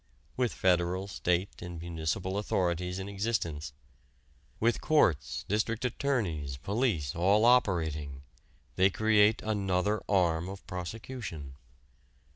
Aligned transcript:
With 0.35 0.51
federal, 0.51 1.07
state, 1.07 1.61
and 1.61 1.79
municipal 1.79 2.39
authorities 2.39 2.97
in 2.97 3.07
existence, 3.07 3.71
with 4.59 4.81
courts, 4.81 5.45
district 5.47 5.85
attorneys, 5.85 6.57
police 6.57 7.15
all 7.15 7.45
operating, 7.45 8.23
they 8.77 8.89
create 8.89 9.43
another 9.43 10.01
arm 10.09 10.49
of 10.49 10.65
prosecution. 10.65 11.53